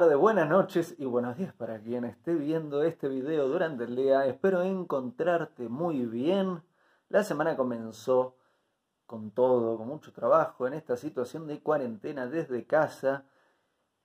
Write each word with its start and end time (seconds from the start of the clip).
tardes, 0.00 0.18
buenas 0.18 0.46
noches 0.46 0.94
y 0.98 1.06
buenos 1.06 1.38
días 1.38 1.54
para 1.54 1.80
quien 1.80 2.04
esté 2.04 2.34
viendo 2.34 2.82
este 2.82 3.08
video 3.08 3.48
durante 3.48 3.84
el 3.84 3.96
día. 3.96 4.26
Espero 4.26 4.62
encontrarte 4.62 5.70
muy 5.70 6.04
bien. 6.04 6.62
La 7.08 7.24
semana 7.24 7.56
comenzó 7.56 8.36
con 9.06 9.30
todo, 9.30 9.78
con 9.78 9.88
mucho 9.88 10.12
trabajo 10.12 10.66
en 10.66 10.74
esta 10.74 10.98
situación 10.98 11.46
de 11.46 11.62
cuarentena 11.62 12.26
desde 12.26 12.66
casa 12.66 13.24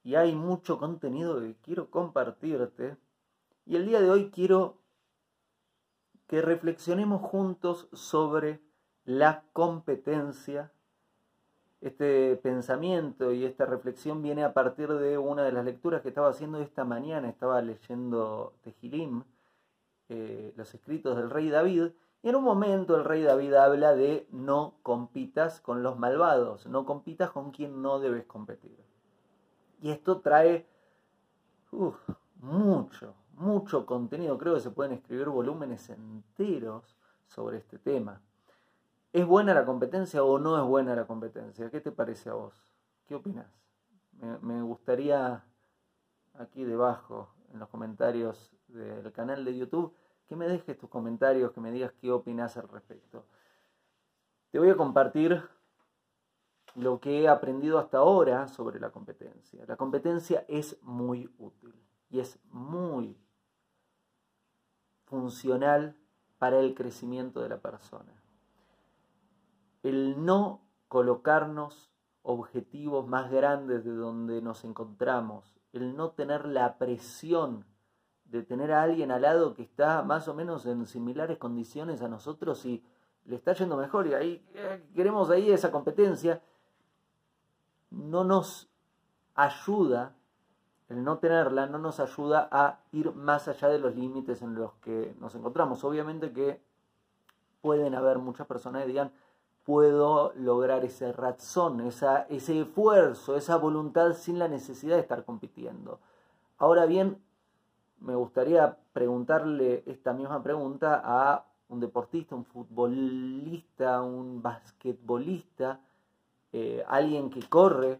y 0.02 0.16
hay 0.16 0.34
mucho 0.34 0.80
contenido 0.80 1.42
que 1.42 1.58
quiero 1.58 1.92
compartirte. 1.92 2.96
Y 3.66 3.76
el 3.76 3.86
día 3.86 4.00
de 4.00 4.12
hoy 4.12 4.32
quiero 4.32 4.78
que 6.26 6.42
reflexionemos 6.42 7.22
juntos 7.22 7.90
sobre 7.92 8.62
la 9.04 9.44
competencia 9.52 10.72
este 11.82 12.36
pensamiento 12.38 13.34
y 13.34 13.44
esta 13.44 13.66
reflexión 13.66 14.22
viene 14.22 14.44
a 14.44 14.54
partir 14.54 14.94
de 14.94 15.18
una 15.18 15.44
de 15.44 15.52
las 15.52 15.66
lecturas 15.66 16.02
que 16.02 16.10
estaba 16.10 16.30
haciendo 16.30 16.60
esta 16.60 16.86
mañana. 16.86 17.28
Estaba 17.28 17.62
leyendo 17.62 18.54
Tejilim, 18.62 19.24
eh, 20.10 20.54
los 20.56 20.74
escritos 20.74 21.18
del 21.18 21.32
rey 21.32 21.50
David, 21.50 21.90
y 22.24 22.30
en 22.30 22.36
un 22.36 22.44
momento 22.44 22.96
el 22.96 23.04
rey 23.04 23.24
David 23.24 23.56
habla 23.56 23.96
de 23.96 24.28
no 24.32 24.76
compitas 24.84 25.60
con 25.60 25.82
los 25.82 25.98
malvados, 25.98 26.68
no 26.68 26.86
compitas 26.86 27.32
con 27.32 27.50
quien 27.50 27.82
no 27.82 28.00
debes 28.00 28.26
competir. 28.26 28.78
Y 29.82 29.90
esto 29.90 30.22
trae 30.22 30.68
mucho, 32.42 33.16
mucho 33.34 33.88
contenido. 33.88 34.38
Creo 34.38 34.54
que 34.54 34.60
se 34.60 34.70
pueden 34.70 34.92
escribir 34.92 35.30
volúmenes 35.30 35.90
enteros 35.90 36.96
sobre 37.26 37.58
este 37.58 37.80
tema. 37.80 38.22
¿Es 39.14 39.26
buena 39.26 39.54
la 39.54 39.66
competencia 39.66 40.24
o 40.24 40.40
no 40.40 40.58
es 40.58 40.64
buena 40.64 40.96
la 40.96 41.06
competencia? 41.06 41.70
¿Qué 41.70 41.82
te 41.82 41.92
parece 41.92 42.30
a 42.30 42.34
vos? 42.34 42.54
¿Qué 43.06 43.16
opinas? 43.16 43.48
Me, 44.42 44.62
gustaría 44.62 45.44
aquí 46.36 46.64
debajo, 46.64 47.34
en 47.52 47.60
los 47.60 47.68
comentarios 47.68 48.56
del 48.68 49.12
canal 49.12 49.44
de 49.44 49.58
YouTube, 49.58 49.94
que 50.28 50.38
me 50.38 50.48
dejes 50.48 50.78
tus 50.78 50.90
comentarios, 50.90 51.52
que 51.52 51.60
me 51.60 51.74
digas 51.74 51.92
qué 52.00 52.10
opinas 52.10 52.56
al 52.56 52.70
respecto. 52.70 53.26
Te 54.50 54.60
voy 54.60 54.70
a 54.70 54.78
compartir 54.78 55.44
lo 56.76 57.02
que 57.02 57.22
he 57.22 57.28
aprendido 57.28 57.80
hasta 57.80 57.98
ahora 57.98 58.48
sobre 58.48 58.80
la 58.80 58.92
competencia. 58.92 59.66
La 59.66 59.76
competencia 59.76 60.46
es 60.48 60.82
muy 60.84 61.30
útil 61.38 61.76
y 62.10 62.22
es 62.22 62.40
muy 62.46 63.18
funcional 65.04 65.98
para 66.38 66.60
el 66.60 66.74
crecimiento 66.74 67.42
de 67.42 67.50
la 67.50 67.58
persona 67.58 68.21
el 69.84 70.24
no 70.24 70.62
colocarnos 70.88 71.92
objetivos 72.24 73.08
más 73.08 73.32
grandes 73.32 73.84
de 73.84 73.94
donde 73.94 74.42
nos 74.42 74.64
encontramos, 74.64 75.56
el 75.74 75.96
no 75.96 76.12
tener 76.12 76.46
la 76.46 76.78
presión 76.78 77.66
de 78.26 78.44
tener 78.44 78.72
a 78.72 78.84
alguien 78.84 79.12
al 79.12 79.24
lado 79.24 79.54
que 79.54 79.64
está 79.64 80.04
más 80.04 80.28
o 80.28 80.34
menos 80.34 80.66
en 80.66 80.86
similares 80.86 81.38
condiciones 81.38 82.02
a 82.02 82.08
nosotros 82.08 82.66
y 82.66 82.84
le 83.26 83.36
está 83.36 83.54
yendo 83.54 83.76
mejor 83.76 84.08
y 84.08 84.14
ahí 84.14 84.46
eh, 84.54 84.84
queremos 84.96 85.30
ahí 85.30 85.52
esa 85.52 85.72
competencia, 85.72 86.42
no 87.90 88.24
nos 88.24 88.70
ayuda, 89.36 90.16
el 90.88 91.04
no 91.04 91.20
tenerla 91.20 91.68
no 91.68 91.78
nos 91.78 92.00
ayuda 92.00 92.48
a 92.52 92.80
ir 92.92 93.14
más 93.14 93.48
allá 93.48 93.68
de 93.68 93.80
los 93.80 93.96
límites 93.96 94.42
en 94.42 94.56
los 94.56 94.74
que 94.76 95.16
nos 95.20 95.36
encontramos. 95.36 95.84
Obviamente 95.84 96.32
que 96.32 96.62
pueden 97.62 97.96
haber 97.96 98.18
muchas 98.18 98.48
personas 98.48 98.84
que 98.84 98.88
digan, 98.88 99.12
puedo 99.66 100.34
lograr 100.36 100.84
ese 100.86 101.12
razón, 101.12 101.82
esa, 101.82 102.24
ese 102.24 102.62
esfuerzo, 102.62 103.36
esa 103.36 103.58
voluntad 103.58 104.14
sin 104.14 104.40
la 104.40 104.48
necesidad 104.48 104.96
de 104.96 105.02
estar 105.02 105.24
compitiendo. 105.24 106.00
Ahora 106.58 106.86
bien, 106.86 107.22
me 108.00 108.16
gustaría 108.16 108.78
preguntarle 108.94 109.84
esta 109.86 110.14
misma 110.14 110.42
pregunta 110.42 111.02
a 111.04 111.46
un 111.70 111.80
deportista, 111.80 112.36
un 112.36 112.46
futbolista, 112.46 114.02
un 114.02 114.42
basquetbolista, 114.42 115.80
eh, 116.52 116.84
alguien 116.88 117.30
que 117.30 117.48
corre, 117.48 118.00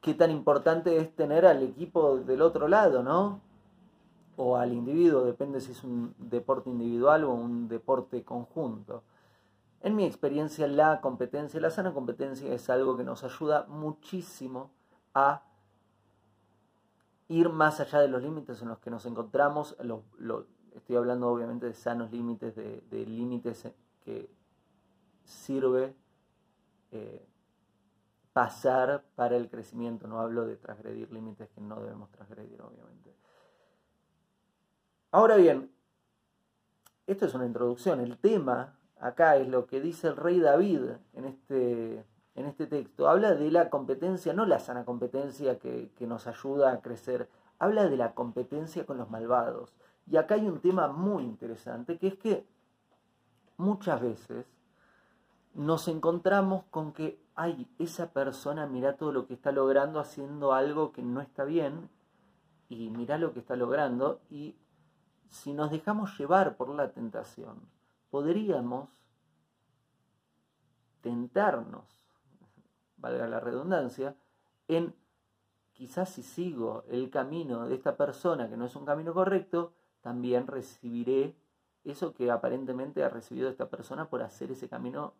qué 0.00 0.14
tan 0.14 0.30
importante 0.30 0.96
es 0.96 1.14
tener 1.14 1.44
al 1.44 1.62
equipo 1.62 2.18
del 2.18 2.40
otro 2.40 2.68
lado, 2.68 3.02
¿no? 3.02 3.40
O 4.36 4.56
al 4.56 4.72
individuo, 4.72 5.24
depende 5.24 5.60
si 5.60 5.72
es 5.72 5.84
un 5.84 6.14
deporte 6.18 6.70
individual 6.70 7.24
o 7.24 7.34
un 7.34 7.68
deporte 7.68 8.22
conjunto. 8.22 9.02
En 9.80 9.94
mi 9.94 10.04
experiencia, 10.04 10.66
la 10.66 11.00
competencia, 11.00 11.60
la 11.60 11.70
sana 11.70 11.92
competencia 11.92 12.52
es 12.52 12.70
algo 12.70 12.96
que 12.96 13.04
nos 13.04 13.24
ayuda 13.24 13.66
muchísimo 13.68 14.72
a 15.14 15.42
ir 17.28 17.48
más 17.48 17.80
allá 17.80 18.00
de 18.00 18.08
los 18.08 18.22
límites 18.22 18.62
en 18.62 18.68
los 18.68 18.78
que 18.78 18.90
nos 18.90 19.06
encontramos. 19.06 19.76
estoy 20.74 20.96
hablando 20.96 21.28
obviamente 21.28 21.66
de 21.66 21.74
sanos 21.74 22.10
límites, 22.12 22.54
de, 22.54 23.06
límites 23.06 23.68
que 24.00 24.30
sirve 25.24 25.94
eh, 26.92 27.26
pasar 28.32 29.04
para 29.14 29.36
el 29.36 29.48
crecimiento. 29.48 30.06
No 30.06 30.20
hablo 30.20 30.46
de 30.46 30.56
transgredir 30.56 31.10
límites 31.12 31.48
que 31.50 31.60
no 31.60 31.80
debemos 31.80 32.10
transgredir, 32.12 32.60
obviamente. 32.60 33.16
Ahora 35.10 35.36
bien, 35.36 35.72
esto 37.06 37.26
es 37.26 37.34
una 37.34 37.46
introducción. 37.46 38.00
El 38.00 38.18
tema 38.18 38.78
acá 38.98 39.36
es 39.36 39.48
lo 39.48 39.66
que 39.66 39.80
dice 39.80 40.08
el 40.08 40.16
rey 40.16 40.40
David 40.40 40.82
en 41.14 41.24
este, 41.24 42.04
en 42.34 42.46
este 42.46 42.66
texto. 42.66 43.08
Habla 43.08 43.34
de 43.34 43.50
la 43.50 43.70
competencia, 43.70 44.32
no 44.32 44.46
la 44.46 44.58
sana 44.58 44.84
competencia 44.84 45.58
que, 45.58 45.92
que 45.96 46.06
nos 46.06 46.26
ayuda 46.26 46.72
a 46.72 46.80
crecer, 46.80 47.28
habla 47.58 47.88
de 47.88 47.96
la 47.96 48.14
competencia 48.14 48.86
con 48.86 48.98
los 48.98 49.10
malvados. 49.10 49.74
Y 50.10 50.16
acá 50.16 50.36
hay 50.36 50.46
un 50.46 50.60
tema 50.60 50.88
muy 50.88 51.24
interesante, 51.24 51.98
que 51.98 52.08
es 52.08 52.14
que 52.16 52.46
muchas 53.56 54.00
veces 54.00 54.46
nos 55.54 55.88
encontramos 55.88 56.64
con 56.70 56.92
que, 56.92 57.18
ay, 57.34 57.66
esa 57.78 58.12
persona 58.12 58.66
mira 58.66 58.96
todo 58.96 59.10
lo 59.10 59.26
que 59.26 59.34
está 59.34 59.52
logrando 59.52 59.98
haciendo 60.00 60.52
algo 60.52 60.92
que 60.92 61.02
no 61.02 61.20
está 61.20 61.44
bien, 61.44 61.88
y 62.68 62.90
mira 62.90 63.16
lo 63.16 63.32
que 63.32 63.40
está 63.40 63.56
logrando, 63.56 64.20
y 64.30 64.56
si 65.30 65.54
nos 65.54 65.70
dejamos 65.70 66.18
llevar 66.18 66.56
por 66.56 66.68
la 66.68 66.92
tentación, 66.92 67.60
podríamos 68.16 68.88
tentarnos, 71.02 71.84
valga 72.96 73.26
la 73.26 73.40
redundancia, 73.40 74.16
en 74.68 74.94
quizás 75.74 76.08
si 76.08 76.22
sigo 76.22 76.84
el 76.88 77.10
camino 77.10 77.68
de 77.68 77.74
esta 77.74 77.98
persona 77.98 78.48
que 78.48 78.56
no 78.56 78.64
es 78.64 78.74
un 78.74 78.86
camino 78.86 79.12
correcto, 79.12 79.74
también 80.00 80.46
recibiré 80.46 81.36
eso 81.84 82.14
que 82.14 82.30
aparentemente 82.30 83.04
ha 83.04 83.10
recibido 83.10 83.50
esta 83.50 83.68
persona 83.68 84.08
por 84.08 84.22
hacer 84.22 84.50
ese 84.50 84.66
camino 84.66 85.12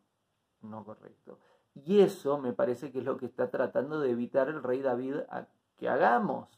no 0.63 0.83
correcto. 0.83 1.39
Y 1.75 2.01
eso 2.01 2.39
me 2.39 2.55
parece 2.55 2.91
que 2.91 3.01
es 3.01 3.05
lo 3.05 3.19
que 3.19 3.27
está 3.27 3.51
tratando 3.51 4.01
de 4.01 4.11
evitar 4.11 4.49
el 4.49 4.63
rey 4.63 4.81
David 4.81 5.17
a 5.29 5.49
que 5.77 5.91
hagamos. 5.91 6.49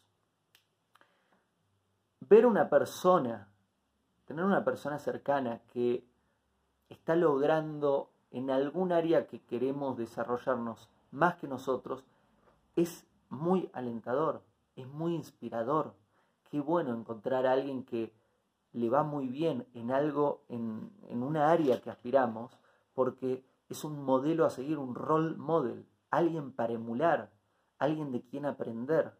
Ver 2.20 2.46
una 2.46 2.70
persona, 2.70 3.48
tener 4.24 4.44
una 4.44 4.64
persona 4.64 5.00
cercana 5.00 5.62
que 5.72 6.07
está 6.88 7.16
logrando 7.16 8.10
en 8.30 8.50
algún 8.50 8.92
área 8.92 9.26
que 9.26 9.40
queremos 9.40 9.96
desarrollarnos 9.96 10.88
más 11.10 11.36
que 11.36 11.48
nosotros, 11.48 12.04
es 12.76 13.06
muy 13.28 13.70
alentador, 13.72 14.42
es 14.76 14.86
muy 14.86 15.14
inspirador. 15.14 15.94
Qué 16.50 16.60
bueno 16.60 16.94
encontrar 16.94 17.46
a 17.46 17.52
alguien 17.52 17.84
que 17.84 18.12
le 18.72 18.90
va 18.90 19.02
muy 19.02 19.28
bien 19.28 19.66
en 19.74 19.90
algo, 19.90 20.42
en, 20.48 20.90
en 21.08 21.22
una 21.22 21.50
área 21.50 21.80
que 21.80 21.90
aspiramos, 21.90 22.52
porque 22.94 23.44
es 23.68 23.84
un 23.84 24.02
modelo 24.02 24.44
a 24.44 24.50
seguir, 24.50 24.78
un 24.78 24.94
role 24.94 25.36
model, 25.36 25.86
alguien 26.10 26.52
para 26.52 26.74
emular, 26.74 27.30
alguien 27.78 28.12
de 28.12 28.22
quien 28.22 28.46
aprender. 28.46 29.12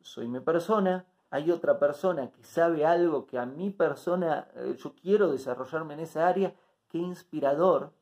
Soy 0.00 0.28
mi 0.28 0.40
persona, 0.40 1.06
hay 1.32 1.50
otra 1.50 1.78
persona 1.78 2.30
que 2.30 2.44
sabe 2.44 2.84
algo 2.84 3.26
que 3.26 3.38
a 3.38 3.46
mi 3.46 3.70
persona, 3.70 4.48
eh, 4.54 4.76
yo 4.78 4.94
quiero 4.94 5.32
desarrollarme 5.32 5.94
en 5.94 6.00
esa 6.00 6.28
área, 6.28 6.54
qué 6.90 6.98
inspirador 6.98 7.94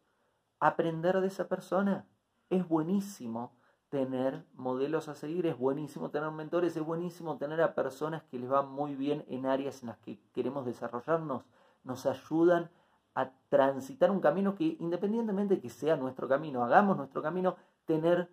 aprender 0.59 1.21
de 1.21 1.29
esa 1.29 1.47
persona. 1.47 2.09
Es 2.51 2.67
buenísimo 2.67 3.53
tener 3.89 4.45
modelos 4.55 5.07
a 5.07 5.15
seguir, 5.15 5.47
es 5.47 5.57
buenísimo 5.57 6.11
tener 6.11 6.29
mentores, 6.33 6.77
es 6.77 6.85
buenísimo 6.85 7.39
tener 7.39 7.63
a 7.63 7.77
personas 7.77 8.25
que 8.25 8.41
les 8.41 8.51
va 8.51 8.63
muy 8.63 8.97
bien 8.97 9.25
en 9.29 9.47
áreas 9.47 9.83
en 9.83 9.91
las 9.91 9.99
que 9.99 10.19
queremos 10.33 10.67
desarrollarnos, 10.67 11.45
nos 11.85 12.07
ayudan 12.07 12.69
a 13.15 13.31
transitar 13.49 14.11
un 14.11 14.21
camino 14.21 14.57
que 14.57 14.77
independientemente 14.81 15.55
de 15.55 15.61
que 15.61 15.71
sea 15.71 15.95
nuestro 15.95 16.27
camino, 16.27 16.65
hagamos 16.65 16.97
nuestro 16.97 17.23
camino, 17.23 17.55
tener 17.85 18.29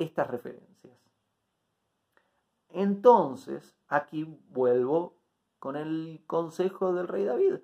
estas 0.00 0.26
referencias. 0.26 1.07
Entonces, 2.70 3.74
aquí 3.88 4.24
vuelvo 4.50 5.14
con 5.58 5.76
el 5.76 6.22
consejo 6.26 6.92
del 6.92 7.08
rey 7.08 7.24
David. 7.24 7.56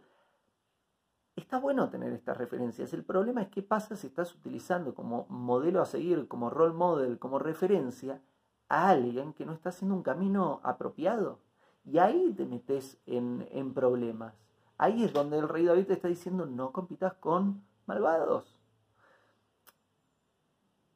Está 1.36 1.58
bueno 1.58 1.90
tener 1.90 2.12
estas 2.12 2.36
referencias. 2.36 2.92
El 2.92 3.04
problema 3.04 3.42
es 3.42 3.48
qué 3.48 3.62
pasa 3.62 3.96
si 3.96 4.06
estás 4.06 4.34
utilizando 4.34 4.94
como 4.94 5.26
modelo 5.28 5.82
a 5.82 5.86
seguir, 5.86 6.28
como 6.28 6.48
role 6.48 6.74
model, 6.74 7.18
como 7.18 7.38
referencia, 7.38 8.20
a 8.68 8.88
alguien 8.88 9.32
que 9.32 9.44
no 9.44 9.52
está 9.52 9.70
haciendo 9.70 9.96
un 9.96 10.02
camino 10.02 10.60
apropiado. 10.62 11.40
Y 11.84 11.98
ahí 11.98 12.32
te 12.36 12.46
metes 12.46 12.98
en, 13.06 13.46
en 13.50 13.74
problemas. 13.74 14.34
Ahí 14.78 15.04
es 15.04 15.12
donde 15.12 15.38
el 15.38 15.48
rey 15.48 15.64
David 15.64 15.86
te 15.86 15.92
está 15.94 16.08
diciendo 16.08 16.46
no 16.46 16.72
compitas 16.72 17.14
con 17.14 17.62
malvados. 17.86 18.60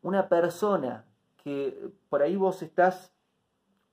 Una 0.03 0.29
persona 0.29 1.05
que 1.43 1.93
por 2.09 2.23
ahí 2.23 2.37
vos 2.37 2.63
estás, 2.63 3.13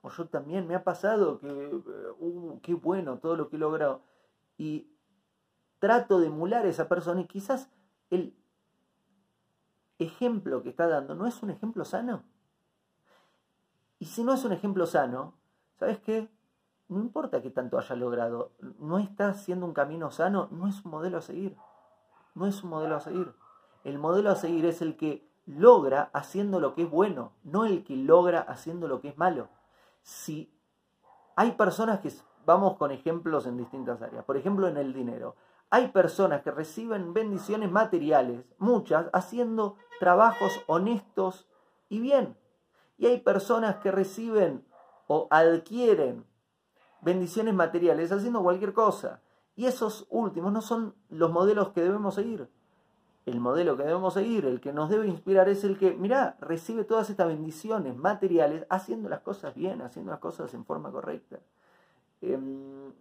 o 0.06 0.10
yo 0.10 0.28
también 0.28 0.68
me 0.68 0.76
ha 0.76 0.84
pasado 0.84 1.40
que, 1.40 1.48
uh, 1.48 2.60
qué 2.62 2.74
bueno 2.74 3.18
todo 3.18 3.36
lo 3.36 3.48
que 3.48 3.56
he 3.56 3.58
logrado. 3.58 4.02
Y 4.56 4.88
trato 5.80 6.20
de 6.20 6.28
emular 6.28 6.64
a 6.64 6.68
esa 6.68 6.88
persona 6.88 7.22
y 7.22 7.26
quizás 7.26 7.72
el 8.10 8.36
ejemplo 9.98 10.62
que 10.62 10.68
está 10.68 10.86
dando 10.86 11.16
no 11.16 11.26
es 11.26 11.42
un 11.42 11.50
ejemplo 11.50 11.84
sano. 11.84 12.22
Y 13.98 14.04
si 14.04 14.22
no 14.22 14.32
es 14.32 14.44
un 14.44 14.52
ejemplo 14.52 14.86
sano, 14.86 15.34
¿sabes 15.74 15.98
qué? 15.98 16.30
No 16.86 17.00
importa 17.00 17.42
qué 17.42 17.50
tanto 17.50 17.76
haya 17.76 17.96
logrado, 17.96 18.52
no 18.78 19.00
está 19.00 19.30
haciendo 19.30 19.66
un 19.66 19.74
camino 19.74 20.12
sano, 20.12 20.46
no 20.52 20.68
es 20.68 20.84
un 20.84 20.92
modelo 20.92 21.18
a 21.18 21.22
seguir. 21.22 21.56
No 22.36 22.46
es 22.46 22.62
un 22.62 22.70
modelo 22.70 22.94
a 22.94 23.00
seguir. 23.00 23.34
El 23.82 23.98
modelo 23.98 24.30
a 24.30 24.36
seguir 24.36 24.66
es 24.66 24.82
el 24.82 24.96
que 24.96 25.28
logra 25.46 26.10
haciendo 26.12 26.60
lo 26.60 26.76
que 26.76 26.82
es 26.82 26.90
bueno, 26.90 27.32
no 27.42 27.64
el 27.64 27.82
que 27.82 27.96
logra 27.96 28.38
haciendo 28.40 28.86
lo 28.86 29.00
que 29.00 29.08
es 29.08 29.18
malo. 29.18 29.48
Si 30.06 30.56
hay 31.34 31.50
personas 31.52 31.98
que, 31.98 32.12
vamos 32.44 32.76
con 32.76 32.92
ejemplos 32.92 33.44
en 33.44 33.56
distintas 33.56 34.00
áreas, 34.00 34.24
por 34.24 34.36
ejemplo 34.36 34.68
en 34.68 34.76
el 34.76 34.92
dinero, 34.94 35.34
hay 35.68 35.88
personas 35.88 36.42
que 36.42 36.52
reciben 36.52 37.12
bendiciones 37.12 37.72
materiales, 37.72 38.44
muchas, 38.58 39.06
haciendo 39.12 39.74
trabajos 39.98 40.62
honestos 40.68 41.48
y 41.88 41.98
bien. 41.98 42.38
Y 42.96 43.06
hay 43.06 43.18
personas 43.18 43.78
que 43.78 43.90
reciben 43.90 44.64
o 45.08 45.26
adquieren 45.28 46.24
bendiciones 47.00 47.54
materiales 47.54 48.12
haciendo 48.12 48.44
cualquier 48.44 48.74
cosa. 48.74 49.22
Y 49.56 49.66
esos 49.66 50.06
últimos 50.08 50.52
no 50.52 50.62
son 50.62 50.94
los 51.08 51.32
modelos 51.32 51.70
que 51.70 51.82
debemos 51.82 52.14
seguir. 52.14 52.48
El 53.26 53.40
modelo 53.40 53.76
que 53.76 53.82
debemos 53.82 54.14
seguir, 54.14 54.46
el 54.46 54.60
que 54.60 54.72
nos 54.72 54.88
debe 54.88 55.08
inspirar, 55.08 55.48
es 55.48 55.64
el 55.64 55.76
que, 55.78 55.92
mirá, 55.94 56.36
recibe 56.40 56.84
todas 56.84 57.10
estas 57.10 57.26
bendiciones 57.26 57.96
materiales 57.96 58.64
haciendo 58.70 59.08
las 59.08 59.20
cosas 59.20 59.52
bien, 59.52 59.82
haciendo 59.82 60.12
las 60.12 60.20
cosas 60.20 60.54
en 60.54 60.64
forma 60.64 60.92
correcta. 60.92 61.40
Em, 62.20 62.92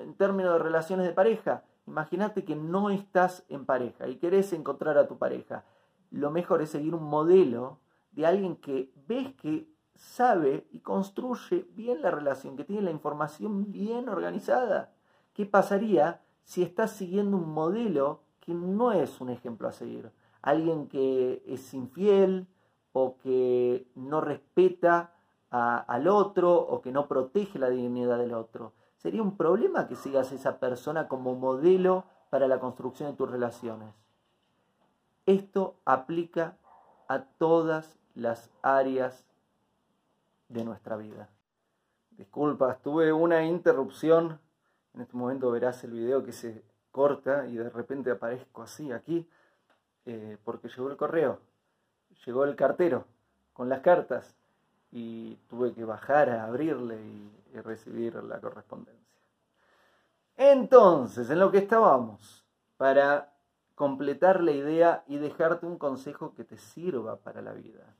en 0.00 0.14
términos 0.14 0.54
de 0.54 0.58
relaciones 0.60 1.06
de 1.06 1.12
pareja, 1.12 1.62
imagínate 1.86 2.46
que 2.46 2.56
no 2.56 2.88
estás 2.88 3.44
en 3.50 3.66
pareja 3.66 4.08
y 4.08 4.16
querés 4.16 4.54
encontrar 4.54 4.96
a 4.96 5.06
tu 5.06 5.18
pareja. 5.18 5.66
Lo 6.10 6.30
mejor 6.30 6.62
es 6.62 6.70
seguir 6.70 6.94
un 6.94 7.04
modelo 7.04 7.80
de 8.12 8.24
alguien 8.24 8.56
que 8.56 8.94
ves 9.06 9.34
que 9.34 9.68
sabe 9.94 10.66
y 10.70 10.80
construye 10.80 11.66
bien 11.74 12.00
la 12.00 12.10
relación, 12.10 12.56
que 12.56 12.64
tiene 12.64 12.80
la 12.80 12.90
información 12.90 13.70
bien 13.72 14.08
organizada. 14.08 14.94
¿Qué 15.34 15.44
pasaría 15.44 16.22
si 16.44 16.62
estás 16.62 16.92
siguiendo 16.92 17.36
un 17.36 17.50
modelo 17.52 18.22
que 18.42 18.52
no 18.52 18.92
es 18.92 19.20
un 19.20 19.30
ejemplo 19.30 19.68
a 19.68 19.72
seguir? 19.72 20.10
Alguien 20.42 20.88
que 20.88 21.42
es 21.46 21.72
infiel 21.72 22.48
o 22.92 23.16
que 23.16 23.86
no 23.94 24.20
respeta 24.20 25.14
al 25.50 26.08
otro 26.08 26.54
o 26.54 26.82
que 26.82 26.92
no 26.92 27.08
protege 27.08 27.58
la 27.58 27.70
dignidad 27.70 28.18
del 28.18 28.34
otro. 28.34 28.72
Sería 28.96 29.22
un 29.22 29.36
problema 29.36 29.86
que 29.86 29.96
sigas 29.96 30.32
a 30.32 30.34
esa 30.34 30.58
persona 30.58 31.08
como 31.08 31.34
modelo 31.34 32.04
para 32.30 32.48
la 32.48 32.58
construcción 32.58 33.10
de 33.10 33.16
tus 33.16 33.30
relaciones. 33.30 33.94
Esto 35.26 35.76
aplica 35.84 36.56
a 37.08 37.22
todas 37.22 37.98
las 38.14 38.50
áreas 38.62 39.24
de 40.48 40.64
nuestra 40.64 40.96
vida. 40.96 41.28
Disculpa, 42.10 42.78
tuve 42.82 43.12
una 43.12 43.44
interrupción. 43.44 44.40
En 44.94 45.02
este 45.02 45.16
momento 45.16 45.50
verás 45.50 45.84
el 45.84 45.92
video 45.92 46.24
que 46.24 46.32
se 46.32 46.64
corta 46.92 47.46
y 47.48 47.56
de 47.56 47.70
repente 47.70 48.12
aparezco 48.12 48.62
así 48.62 48.92
aquí 48.92 49.26
eh, 50.06 50.36
porque 50.44 50.68
llegó 50.68 50.90
el 50.90 50.96
correo, 50.96 51.40
llegó 52.24 52.44
el 52.44 52.54
cartero 52.54 53.06
con 53.52 53.68
las 53.68 53.80
cartas 53.80 54.36
y 54.92 55.36
tuve 55.48 55.72
que 55.72 55.84
bajar 55.84 56.28
a 56.30 56.44
abrirle 56.44 56.96
y, 56.96 57.32
y 57.54 57.60
recibir 57.60 58.14
la 58.22 58.40
correspondencia. 58.40 59.02
Entonces, 60.36 61.28
en 61.30 61.38
lo 61.38 61.50
que 61.50 61.58
estábamos, 61.58 62.44
para 62.76 63.32
completar 63.74 64.42
la 64.42 64.52
idea 64.52 65.04
y 65.06 65.16
dejarte 65.16 65.66
un 65.66 65.78
consejo 65.78 66.34
que 66.34 66.44
te 66.44 66.58
sirva 66.58 67.16
para 67.16 67.42
la 67.42 67.52
vida. 67.52 67.94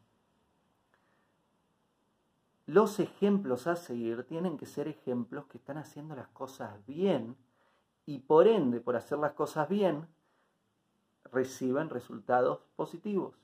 Los 2.67 3.01
ejemplos 3.01 3.67
a 3.67 3.77
seguir 3.77 4.25
tienen 4.25 4.57
que 4.57 4.67
ser 4.67 4.89
ejemplos 4.89 5.47
que 5.47 5.59
están 5.59 5.79
haciendo 5.79 6.15
las 6.15 6.29
cosas 6.29 6.71
bien 6.87 7.37
y 8.07 8.21
por 8.21 8.49
ende, 8.49 8.81
por 8.81 8.97
hacer 8.97 9.19
las 9.19 9.33
cosas 9.33 9.69
bien, 9.69 10.07
reciben 11.25 11.91
resultados 11.91 12.61
positivos. 12.77 13.35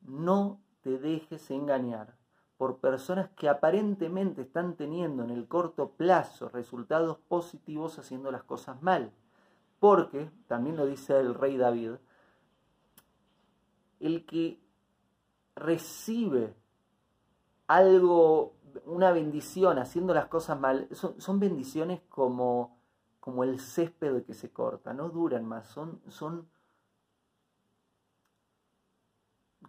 No 0.00 0.60
te 0.82 0.98
dejes 0.98 1.50
engañar 1.50 2.16
por 2.56 2.78
personas 2.78 3.30
que 3.30 3.48
aparentemente 3.48 4.42
están 4.42 4.76
teniendo 4.76 5.24
en 5.24 5.30
el 5.30 5.48
corto 5.48 5.90
plazo 5.90 6.48
resultados 6.48 7.18
positivos 7.28 7.98
haciendo 7.98 8.30
las 8.30 8.44
cosas 8.44 8.82
mal. 8.82 9.12
Porque, 9.80 10.30
también 10.46 10.76
lo 10.76 10.86
dice 10.86 11.18
el 11.18 11.34
rey 11.34 11.56
David, 11.56 11.92
el 14.00 14.24
que 14.24 14.60
recibe 15.56 16.54
algo, 17.66 18.54
una 18.86 19.12
bendición 19.12 19.78
haciendo 19.78 20.14
las 20.14 20.26
cosas 20.26 20.58
mal, 20.58 20.88
son, 20.92 21.40
bendiciones 21.40 22.00
como, 22.08 22.78
como 23.24 23.42
el 23.42 23.58
césped 23.58 24.22
que 24.26 24.34
se 24.34 24.52
corta, 24.52 24.92
no 24.92 25.08
duran 25.08 25.46
más, 25.46 25.66
son, 25.68 26.02
son 26.08 26.46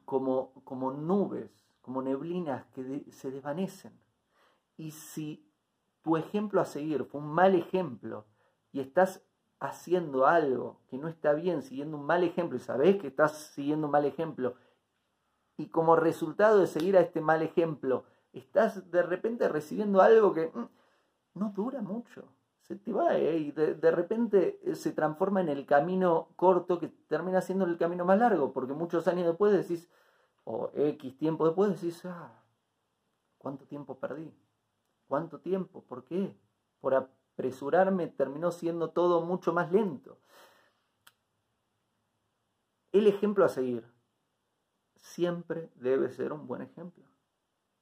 como, 0.04 0.52
como 0.66 0.92
nubes, 0.92 1.66
como 1.82 2.02
neblinas 2.02 2.66
que 2.74 3.10
se 3.14 3.32
desvanecen. 3.32 3.98
Y 4.76 4.92
si 4.92 5.50
tu 6.02 6.18
ejemplo 6.18 6.60
a 6.60 6.66
seguir 6.66 7.06
fue 7.06 7.22
un 7.22 7.30
mal 7.30 7.56
ejemplo 7.56 8.26
y 8.74 8.82
estás 8.82 9.26
haciendo 9.62 10.28
algo 10.28 10.82
que 10.90 10.98
no 10.98 11.08
está 11.08 11.32
bien, 11.32 11.62
siguiendo 11.62 11.96
un 11.96 12.06
mal 12.06 12.26
ejemplo, 12.26 12.58
y 12.58 12.60
sabes 12.60 12.98
que 12.98 13.08
estás 13.08 13.38
siguiendo 13.54 13.88
un 13.88 13.92
mal 13.92 14.04
ejemplo, 14.04 14.56
y 15.56 15.70
como 15.70 15.96
resultado 15.96 16.60
de 16.60 16.68
seguir 16.68 16.98
a 16.98 17.00
este 17.00 17.22
mal 17.22 17.42
ejemplo, 17.42 18.04
estás 18.34 18.92
de 18.92 19.02
repente 19.02 19.48
recibiendo 19.48 20.02
algo 20.02 20.34
que 20.34 20.48
mm, 20.48 20.68
no 21.36 21.54
dura 21.56 21.82
mucho. 21.82 22.35
Se 22.68 22.76
te 22.76 22.92
va 22.92 23.16
¿eh? 23.16 23.38
y 23.38 23.52
de, 23.52 23.92
repente 23.92 24.60
eh, 24.64 24.74
se 24.74 24.92
transforma 24.92 25.40
en 25.42 25.50
el 25.50 25.68
camino 25.68 26.30
corto 26.36 26.80
que 26.80 26.88
termina 26.88 27.42
siendo 27.42 27.66
el 27.66 27.78
camino 27.78 28.06
más 28.06 28.18
largo, 28.18 28.54
porque 28.54 28.74
muchos 28.74 29.08
años 29.08 29.28
después 29.28 29.54
decís, 29.54 29.88
o 30.46 30.72
X 30.74 31.16
tiempo 31.18 31.46
después 31.46 31.80
decís, 31.80 32.04
ah, 32.06 32.32
¿cuánto 33.38 33.66
tiempo 33.66 34.00
perdí? 34.00 34.34
¿Cuánto 35.08 35.40
tiempo? 35.40 35.84
¿Por 35.84 36.06
qué? 36.06 36.36
Por 36.82 36.96
apresurarme 36.96 38.08
terminó 38.08 38.52
siendo 38.52 38.90
todo 38.90 39.22
mucho 39.22 39.54
más 39.54 39.72
lento. 39.72 40.18
El 42.92 43.06
ejemplo 43.06 43.46
a 43.46 43.50
seguir 43.50 43.86
siempre 44.96 45.70
debe 45.76 46.10
ser 46.10 46.34
un 46.34 46.48
buen 46.48 46.64
ejemplo. 46.64 47.04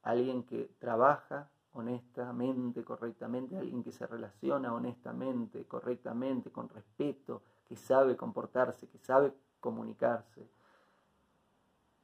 Alguien 0.02 0.42
que 0.42 0.70
trabaja 0.78 1.50
honestamente, 1.74 2.84
correctamente, 2.84 3.56
alguien 3.56 3.82
que 3.82 3.92
se 3.92 4.06
relaciona 4.06 4.72
honestamente, 4.72 5.66
correctamente, 5.66 6.50
con 6.50 6.68
respeto, 6.68 7.42
que 7.66 7.76
sabe 7.76 8.16
comportarse, 8.16 8.88
que 8.88 8.98
sabe 8.98 9.34
comunicarse. 9.60 10.48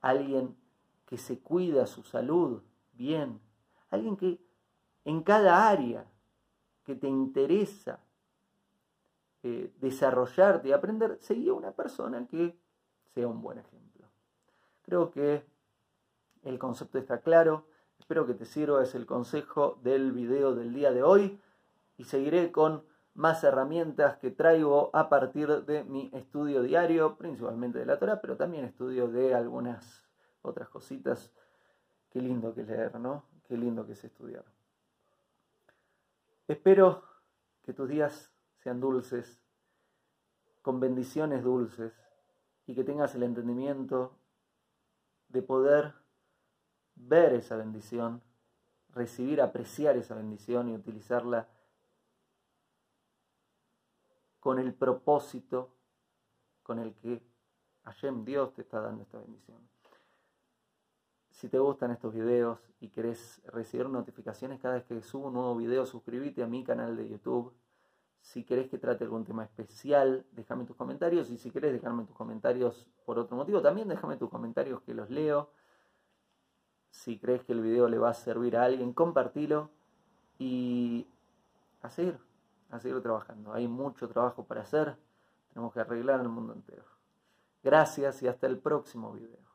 Alguien 0.01 0.57
que 1.07 1.19
se 1.19 1.41
cuida 1.41 1.87
su 1.87 2.03
salud 2.03 2.63
bien. 2.93 3.41
Alguien 3.91 4.17
que 4.17 4.41
en 5.05 5.23
cada 5.23 5.69
área 5.69 6.07
que 6.85 6.95
te 6.95 7.09
interesa 7.09 8.01
eh, 9.43 9.73
desarrollarte 9.81 10.69
y 10.69 10.73
aprender, 10.73 11.19
seguía 11.21 11.53
una 11.53 11.73
persona 11.73 12.27
que 12.27 12.57
sea 13.15 13.27
un 13.27 13.41
buen 13.41 13.59
ejemplo. 13.59 14.07
Creo 14.83 15.11
que 15.11 15.45
el 16.43 16.59
concepto 16.59 16.99
está 16.99 17.21
claro. 17.21 17.67
Espero 18.11 18.27
que 18.27 18.35
te 18.35 18.45
sirva, 18.45 18.83
es 18.83 18.97
el 18.97 19.07
consejo 19.07 19.79
del 19.85 20.11
video 20.11 20.53
del 20.53 20.75
día 20.75 20.91
de 20.91 21.05
hoy 21.05 21.41
y 21.97 22.03
seguiré 22.03 22.51
con 22.51 22.85
más 23.15 23.45
herramientas 23.45 24.17
que 24.17 24.33
traigo 24.33 24.91
a 24.95 25.09
partir 25.09 25.65
de 25.65 25.85
mi 25.85 26.11
estudio 26.13 26.63
diario, 26.63 27.17
principalmente 27.17 27.79
de 27.79 27.87
la 27.87 28.01
Torah, 28.01 28.21
pero 28.21 28.37
también 28.37 28.65
estudio 28.65 29.07
de 29.07 29.33
algunas 29.33 30.11
otras 30.43 30.69
cositas. 30.69 31.33
Qué 32.11 32.21
lindo 32.21 32.53
que 32.53 32.65
leer, 32.65 32.99
¿no? 32.99 33.27
Qué 33.47 33.57
lindo 33.57 33.87
que 33.87 33.93
es 33.93 34.03
estudiar. 34.03 34.45
Espero 36.49 37.05
que 37.63 37.73
tus 37.75 37.89
días 37.89 38.33
sean 38.57 38.81
dulces, 38.81 39.41
con 40.63 40.81
bendiciones 40.81 41.45
dulces, 41.45 41.93
y 42.67 42.75
que 42.75 42.83
tengas 42.83 43.15
el 43.15 43.23
entendimiento 43.23 44.19
de 45.29 45.43
poder 45.43 45.95
ver 47.09 47.33
esa 47.35 47.57
bendición, 47.57 48.23
recibir, 48.91 49.41
apreciar 49.41 49.97
esa 49.97 50.15
bendición 50.15 50.69
y 50.69 50.75
utilizarla 50.75 51.49
con 54.39 54.59
el 54.59 54.75
propósito 54.75 55.77
con 56.63 56.79
el 56.79 56.95
que 56.95 57.23
Hashem 57.85 58.25
Dios 58.25 58.55
te 58.55 58.63
está 58.63 58.81
dando 58.81 59.03
esta 59.03 59.19
bendición. 59.19 59.59
Si 61.31 61.49
te 61.49 61.59
gustan 61.59 61.91
estos 61.91 62.15
videos 62.15 62.59
y 62.81 62.91
querés 62.91 63.41
recibir 63.47 63.89
notificaciones 63.89 64.61
cada 64.61 64.75
vez 64.75 64.85
que 64.85 65.01
subo 65.03 65.29
un 65.29 65.35
nuevo 65.35 65.57
video, 65.57 65.87
suscríbete 65.87 66.43
a 66.43 66.47
mi 66.47 66.65
canal 66.65 66.97
de 66.97 67.09
YouTube. 67.09 67.55
Si 68.21 68.45
querés 68.45 68.69
que 68.69 68.77
trate 68.77 69.05
algún 69.05 69.25
tema 69.25 69.45
especial, 69.45 70.27
déjame 70.33 70.67
tus 70.67 70.77
comentarios. 70.77 71.31
Y 71.31 71.39
si 71.39 71.51
querés 71.51 71.73
dejarme 71.73 72.05
tus 72.05 72.15
comentarios 72.15 72.91
por 73.07 73.19
otro 73.19 73.37
motivo, 73.37 73.63
también 73.63 73.89
déjame 73.89 74.19
tus 74.19 74.29
comentarios 74.29 74.83
que 74.83 74.93
los 74.93 75.09
leo. 75.09 75.51
Si 76.91 77.19
crees 77.19 77.45
que 77.45 77.53
el 77.53 77.61
video 77.61 77.89
le 77.89 77.99
va 77.99 78.11
a 78.11 78.15
servir 78.15 78.57
a 78.57 78.65
alguien, 78.65 78.93
compartilo. 78.93 79.71
Y 80.39 81.07
a 81.83 81.91
seguir, 81.91 82.19
a 82.71 82.81
seguir 82.81 83.01
trabajando. 83.03 83.53
Hay 83.53 83.69
mucho 83.69 84.09
trabajo 84.09 84.45
para 84.45 84.63
hacer. 84.63 84.97
Tenemos 85.53 85.73
que 85.73 85.81
arreglar 85.81 86.21
el 86.21 86.29
mundo 86.29 86.53
entero. 86.53 86.85
Gracias 87.63 88.23
y 88.23 88.29
hasta 88.29 88.47
el 88.47 88.59
próximo 88.59 89.13
video. 89.13 89.51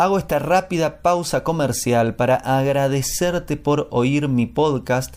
Hago 0.00 0.18
esta 0.18 0.38
rápida 0.38 1.02
pausa 1.02 1.42
comercial 1.42 2.14
para 2.14 2.36
agradecerte 2.36 3.56
por 3.56 3.88
oír 3.90 4.28
mi 4.28 4.46
podcast 4.46 5.16